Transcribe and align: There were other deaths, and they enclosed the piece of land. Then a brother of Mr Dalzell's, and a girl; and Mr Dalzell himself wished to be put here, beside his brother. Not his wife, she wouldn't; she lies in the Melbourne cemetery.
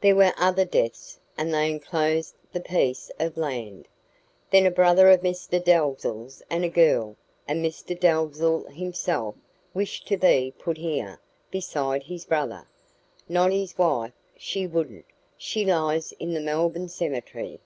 There 0.00 0.16
were 0.16 0.32
other 0.38 0.64
deaths, 0.64 1.20
and 1.36 1.52
they 1.52 1.70
enclosed 1.70 2.34
the 2.50 2.62
piece 2.62 3.10
of 3.20 3.36
land. 3.36 3.88
Then 4.50 4.64
a 4.64 4.70
brother 4.70 5.10
of 5.10 5.20
Mr 5.20 5.62
Dalzell's, 5.62 6.42
and 6.48 6.64
a 6.64 6.70
girl; 6.70 7.14
and 7.46 7.62
Mr 7.62 7.88
Dalzell 7.94 8.64
himself 8.72 9.34
wished 9.74 10.06
to 10.08 10.16
be 10.16 10.54
put 10.58 10.78
here, 10.78 11.20
beside 11.50 12.04
his 12.04 12.24
brother. 12.24 12.66
Not 13.28 13.52
his 13.52 13.76
wife, 13.76 14.12
she 14.38 14.66
wouldn't; 14.66 15.04
she 15.36 15.62
lies 15.66 16.12
in 16.18 16.32
the 16.32 16.40
Melbourne 16.40 16.88
cemetery. 16.88 17.60